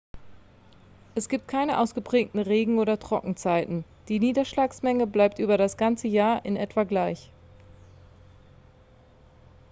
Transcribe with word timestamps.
es 1.13 1.29
gibt 1.29 1.47
keine 1.47 1.77
ausgeprägten 1.79 2.39
regen 2.39 2.79
oder 2.79 2.97
trockenzeiten 2.97 3.85
die 4.07 4.17
niederschlagsmenge 4.19 5.05
bleibt 5.05 5.37
über 5.37 5.57
das 5.59 5.77
ganze 5.77 6.07
jahr 6.07 6.43
in 6.43 6.55
etwa 6.55 6.85
gleich 6.85 7.29